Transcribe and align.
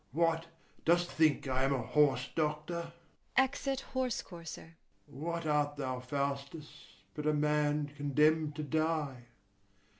what, 0.13 0.47
dost 0.83 1.11
think 1.11 1.47
I 1.47 1.61
am 1.63 1.75
a 1.75 1.81
horse 1.83 2.27
doctor? 2.33 2.91
[Exit 3.37 3.81
HORSE 3.93 4.23
COURSER.] 4.23 4.73
What 5.05 5.45
art 5.45 5.75
thou, 5.77 5.99
Faustus, 5.99 6.85
but 7.13 7.27
a 7.27 7.33
man 7.33 7.85
condemn'd 7.95 8.55
to 8.55 8.63
die? 8.63 9.25